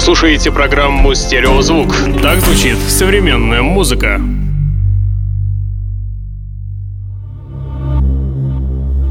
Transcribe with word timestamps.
слушаете 0.00 0.50
программу 0.50 1.14
«Стереозвук». 1.14 1.94
Так 2.22 2.40
звучит 2.40 2.78
современная 2.88 3.62
музыка. 3.62 4.20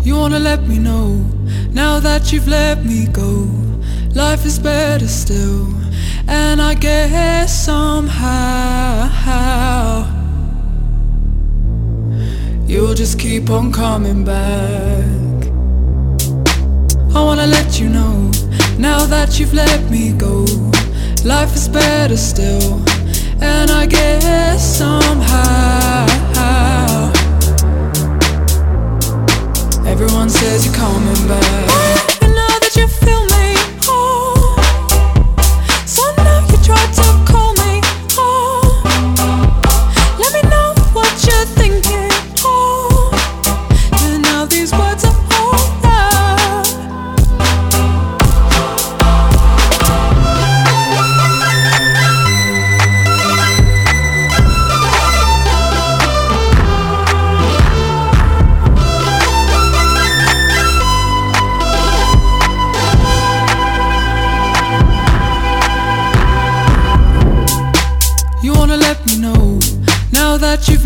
You 0.03 0.15
wanna 0.15 0.39
let 0.39 0.67
me 0.67 0.77
know 0.79 1.19
now 1.73 1.99
that 1.99 2.31
you've 2.31 2.47
let 2.47 2.85
me 2.85 3.07
go. 3.11 3.47
Life 4.15 4.45
is 4.45 4.57
better 4.57 5.07
still, 5.07 5.67
and 6.27 6.61
I 6.61 6.73
guess 6.75 7.51
somehow 7.65 9.09
you'll 12.67 12.95
just 12.95 13.19
keep 13.19 13.49
on 13.49 13.71
coming 13.71 14.23
back. 14.23 15.51
I 17.13 17.19
wanna 17.19 17.47
let 17.47 17.79
you 17.79 17.89
know 17.89 18.31
now 18.77 19.05
that 19.05 19.39
you've 19.39 19.53
let 19.53 19.89
me 19.89 20.13
go. 20.13 20.45
Life 21.25 21.55
is 21.55 21.67
better 21.67 22.15
still, 22.15 22.81
and 23.41 23.71
I 23.71 23.85
guess 23.85 24.77
somehow 24.77 26.05
everyone 29.85 30.29
says 30.29 30.65
you're 30.65 30.75
coming 30.75 31.27
back. 31.27 32.21
And 32.21 32.33
now 32.35 32.59
that 32.63 32.75
you 32.75 32.87
feel 32.87 33.23
me, 33.35 33.46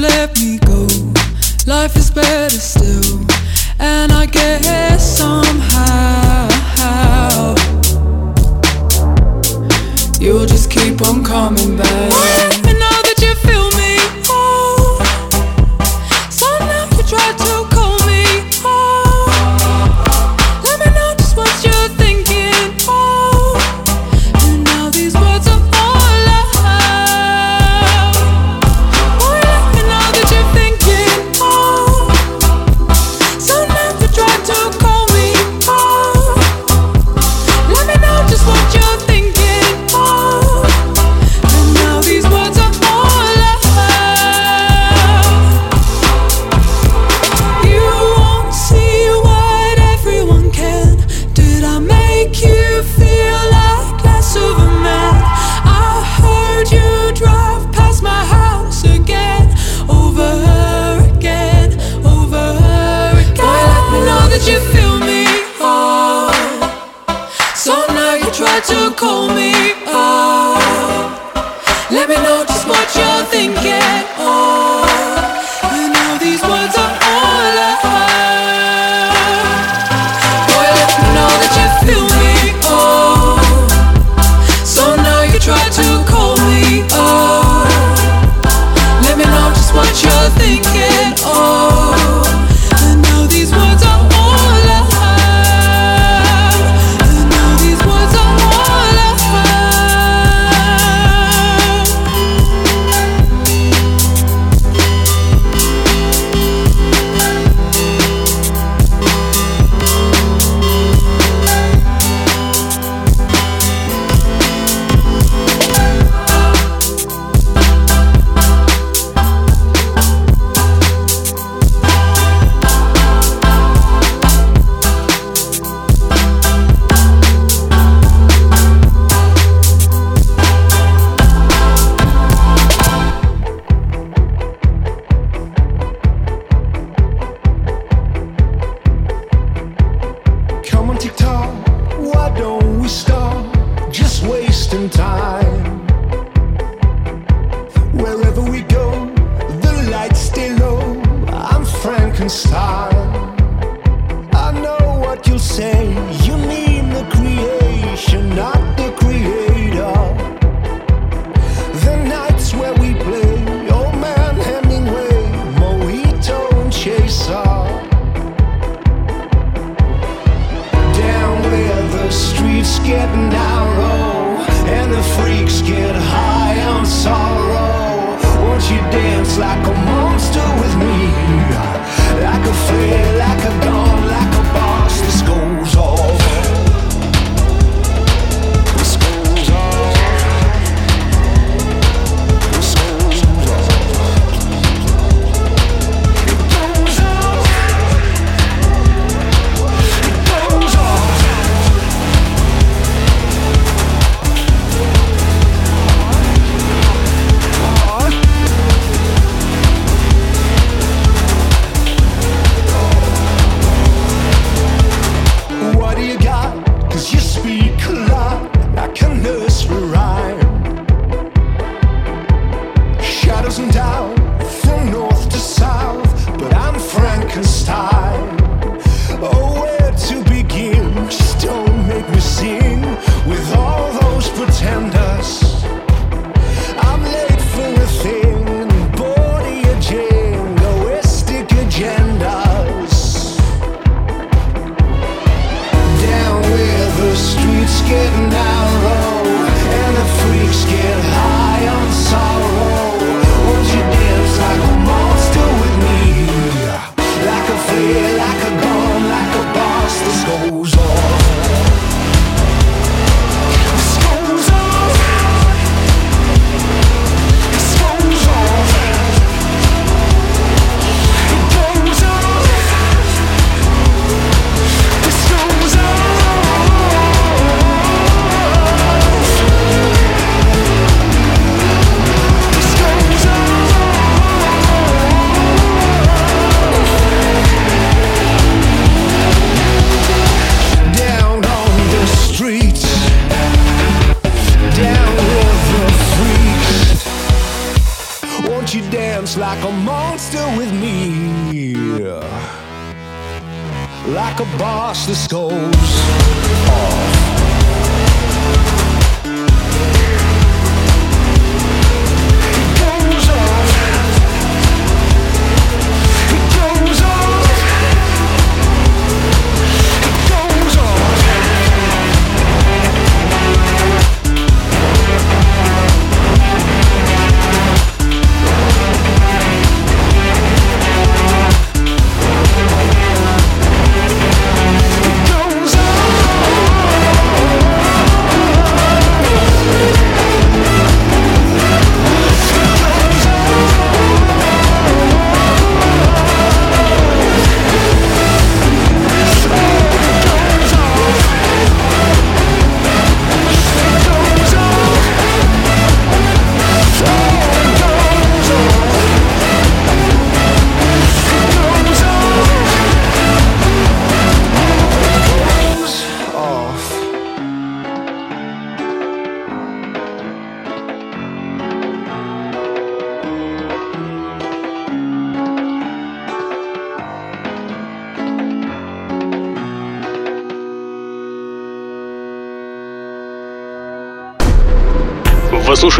let 0.02 0.36
me 0.40 0.58
go. 0.58 0.88
Life 1.68 1.96
is 1.96 2.10
better 2.10 2.60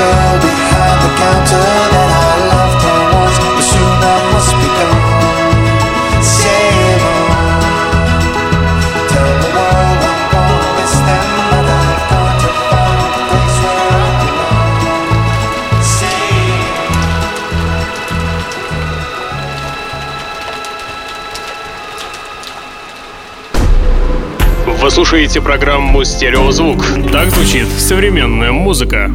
girl 0.00 0.36
behind 0.40 0.98
the 1.04 1.10
counter 1.20 1.68
that 1.94 2.10
I 2.24 2.32
loved 2.52 2.80
her 2.86 3.00
once, 3.20 3.38
but 3.44 3.64
soon 3.70 4.00
I 4.00 4.16
must 4.32 4.52
be 4.60 4.68
gone. 4.78 6.24
Sail 6.24 7.00
on, 7.16 7.36
tell 9.12 9.34
the 9.44 9.50
world 9.56 10.00
I'm 10.08 10.20
gone, 10.32 10.64
miss 10.78 10.94
them, 11.06 11.26
but 11.52 11.66
I've 11.80 12.04
got 12.12 12.34
to 12.44 12.50
find 12.70 13.00
a 13.08 13.12
place 13.28 13.56
where 13.64 13.88
I 13.92 14.12
belong. 14.24 14.60
Sail. 15.96 16.60
Вы 24.80 24.90
слушаете 24.90 25.40
программу 25.42 26.04
«Стереозвук». 26.04 26.86
Так 27.12 27.28
звучит 27.30 27.68
современная 27.68 28.52
музыка. 28.52 29.10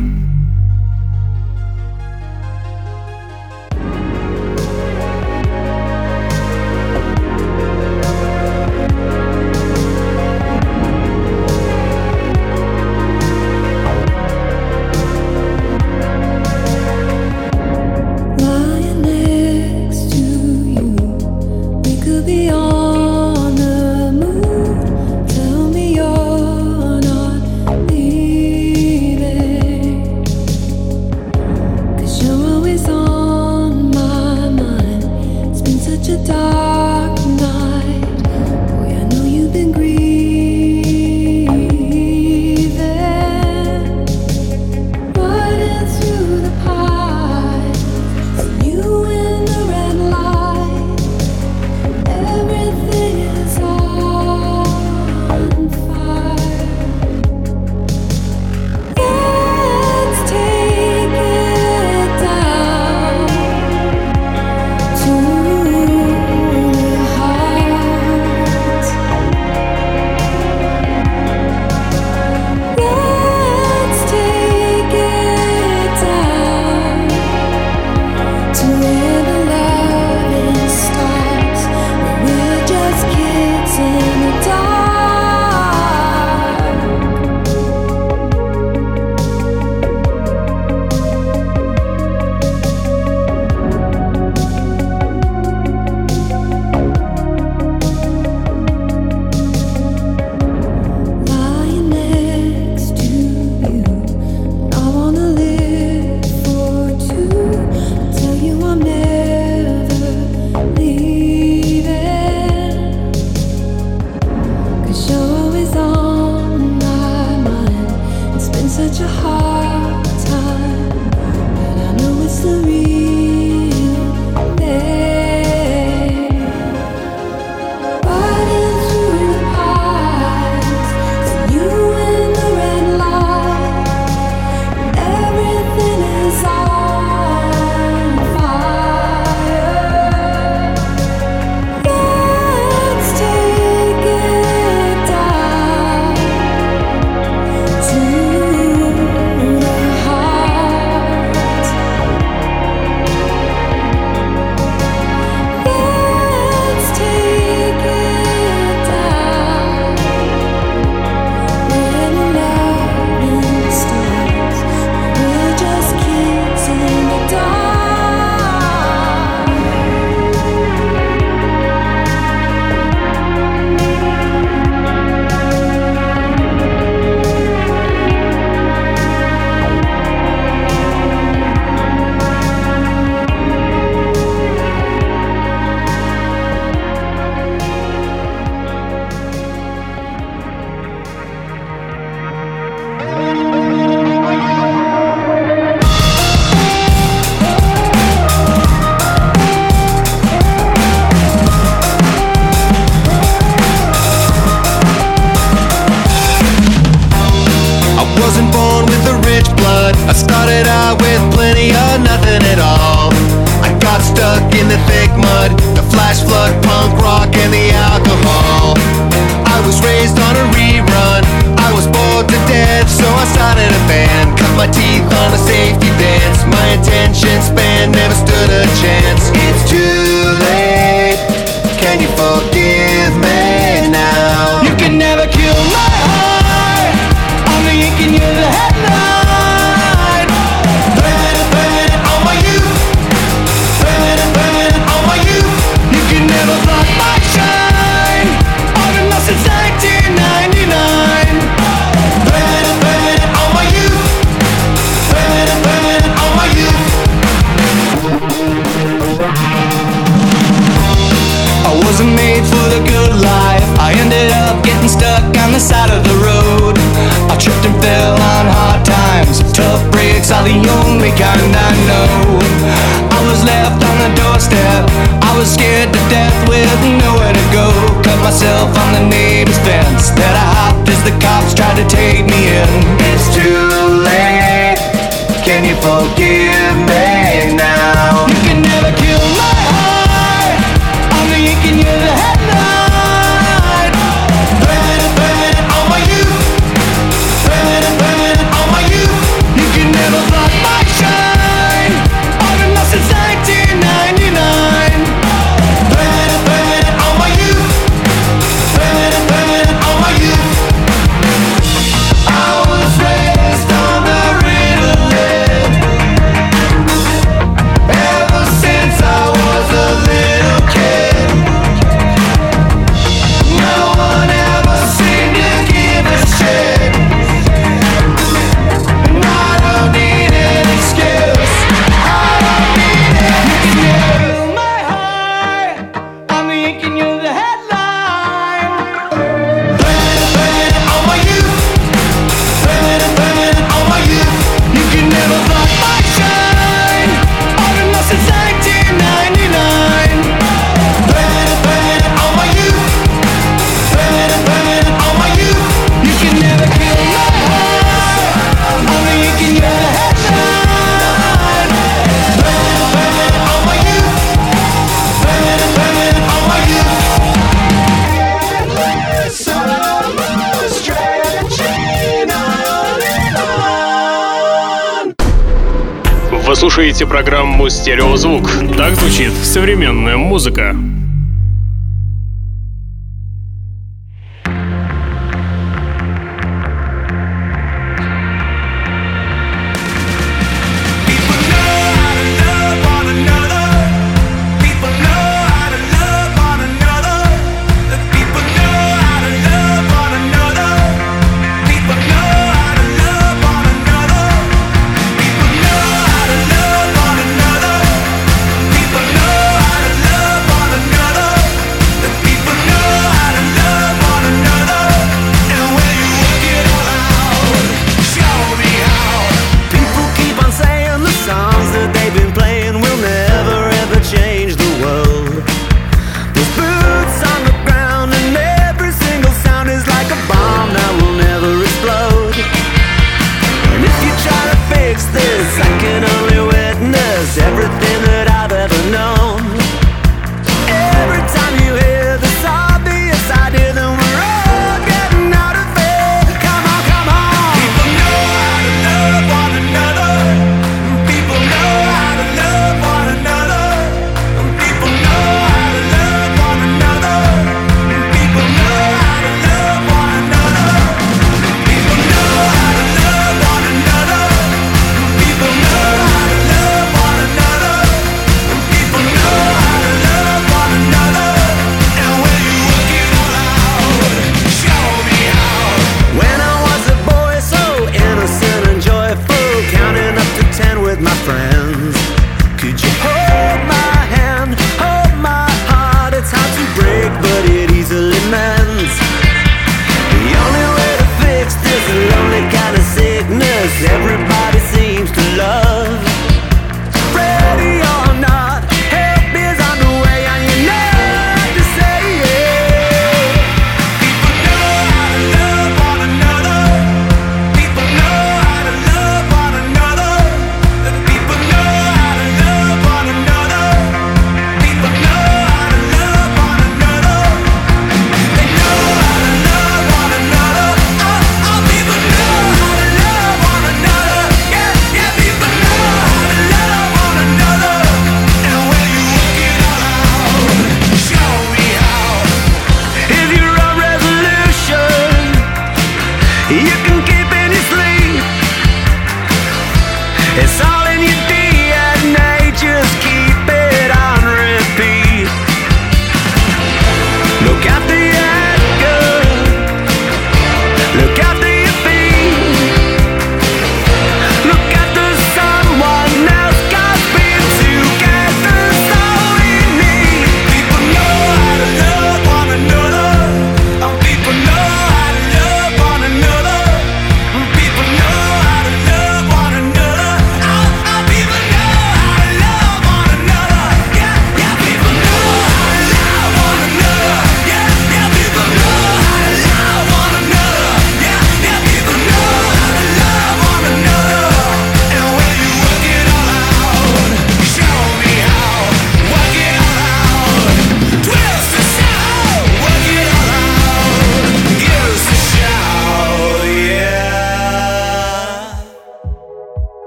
«Стереозвук». 377.86 378.50
Так 378.76 378.96
звучит 378.96 379.32
современная 379.44 380.18
музыка. 380.18 380.76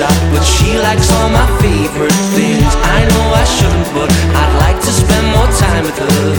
shop, 0.00 0.32
but 0.32 0.44
she 0.44 0.78
likes 0.78 1.10
all 1.12 1.28
my 1.28 1.46
favorite 1.60 2.20
things. 2.36 2.72
I 2.96 3.00
know 3.10 3.26
I 3.42 3.44
shouldn't, 3.56 3.88
but 3.92 4.08
I'd 4.40 4.54
like 4.64 4.78
to 4.86 4.92
spend 5.02 5.26
more 5.36 5.50
time 5.64 5.84
with 5.84 5.98
her. 5.98 6.32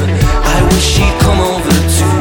I 0.56 0.58
wish 0.70 0.86
she'd 0.94 1.16
come 1.22 1.40
over 1.40 1.74
too. 1.96 2.21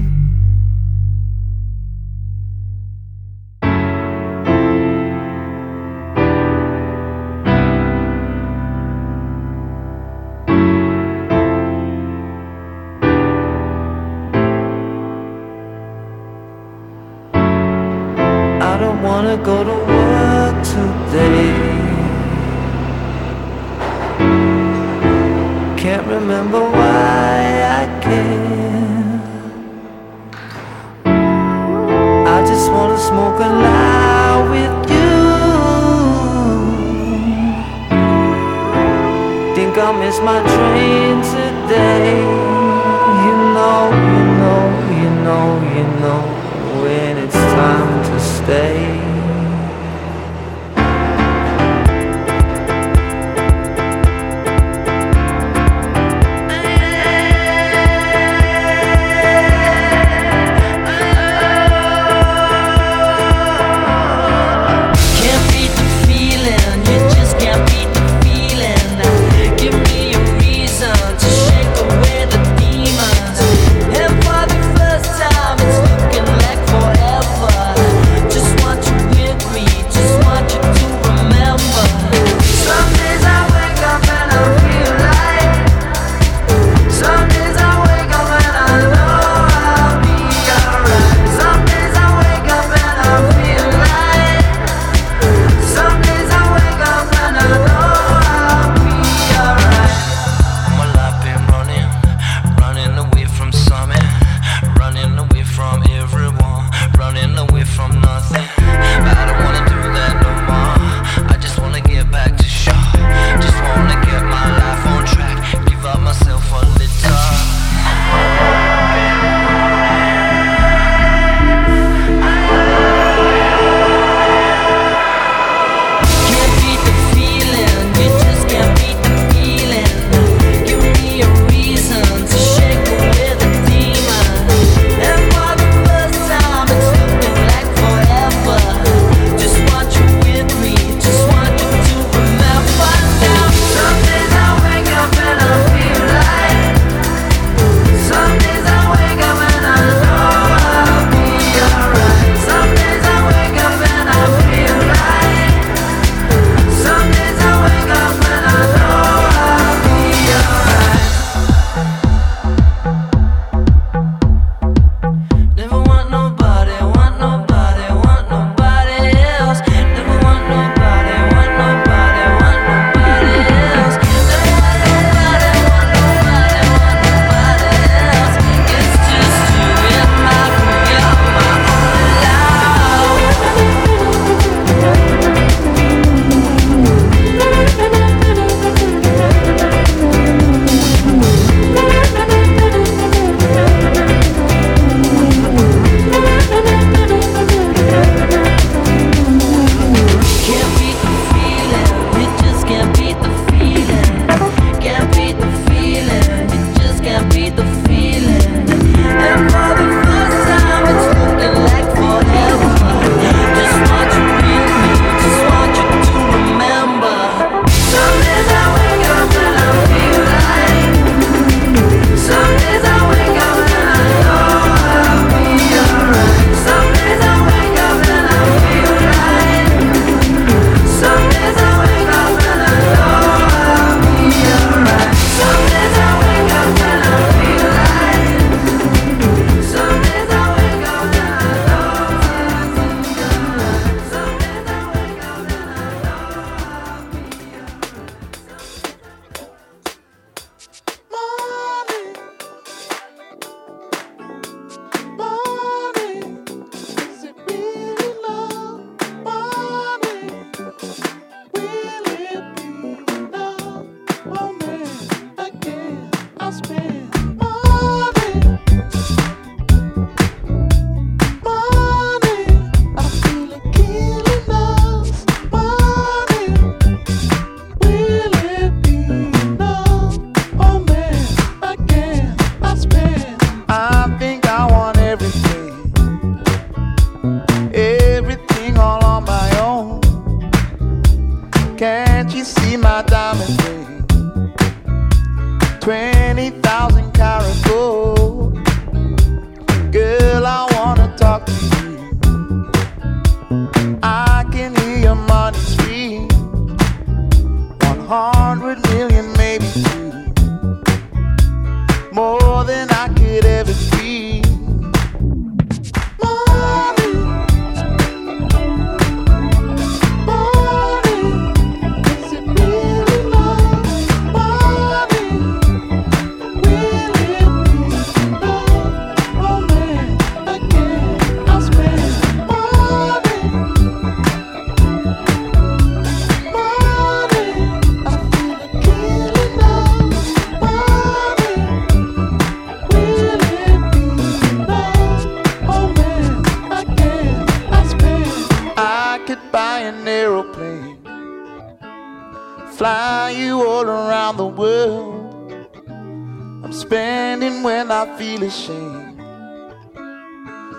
feel 358.21 358.43
ashamed. 358.43 359.19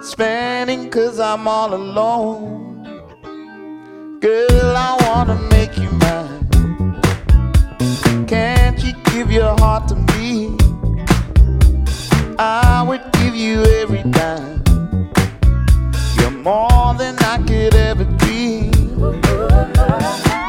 Spanning 0.01 0.89
cause 0.91 1.19
I'm 1.19 1.49
all 1.49 1.75
alone. 1.75 2.85
Girl, 4.21 4.77
I 4.89 4.91
wanna 5.05 5.39
make 5.55 5.77
you 5.77 5.91
mine. 6.05 6.45
Can't 8.29 8.79
you 8.85 8.93
give 9.11 9.33
your 9.33 9.57
heart 9.59 9.89
to 9.89 9.97
me? 10.13 10.57
I 12.39 12.85
would 12.89 13.05
give 13.19 13.35
you 13.35 13.65
every 13.81 14.05
dime. 14.19 14.63
You're 16.19 16.39
more 16.49 16.95
than 17.03 17.15
I 17.33 17.39
could 17.49 17.75
ever 17.75 18.07
dream. 18.21 18.71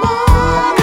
More 0.03 0.82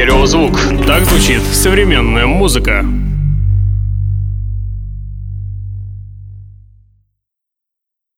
«Стереозвук». 0.00 0.58
Так 0.86 1.04
звучит 1.04 1.42
современная 1.42 2.26
музыка. 2.26 2.86